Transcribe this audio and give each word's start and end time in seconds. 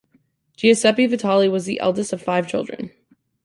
Giuseppe 0.57 1.05
Vitali 1.05 1.47
was 1.47 1.65
the 1.67 1.79
eldest 1.79 2.11
of 2.11 2.23
five 2.23 2.47
children. 2.49 2.89